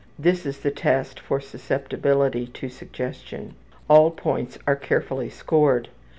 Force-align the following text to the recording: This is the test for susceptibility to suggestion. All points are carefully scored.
This 0.17 0.47
is 0.47 0.57
the 0.57 0.71
test 0.71 1.19
for 1.19 1.39
susceptibility 1.39 2.47
to 2.47 2.69
suggestion. 2.69 3.53
All 3.87 4.09
points 4.09 4.57
are 4.65 4.75
carefully 4.75 5.29
scored. 5.29 5.89